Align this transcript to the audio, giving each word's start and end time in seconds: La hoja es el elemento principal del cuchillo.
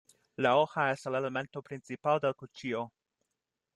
La 0.37 0.57
hoja 0.57 0.91
es 0.93 1.05
el 1.05 1.13
elemento 1.13 1.61
principal 1.61 2.19
del 2.19 2.33
cuchillo. 2.33 2.91